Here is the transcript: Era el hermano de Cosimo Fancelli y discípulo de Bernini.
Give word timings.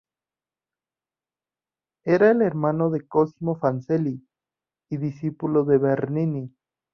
Era 2.05 2.31
el 2.31 2.41
hermano 2.41 2.89
de 2.89 3.05
Cosimo 3.07 3.53
Fancelli 3.53 4.27
y 4.89 4.97
discípulo 4.97 5.63
de 5.63 5.77
Bernini. 5.77 6.55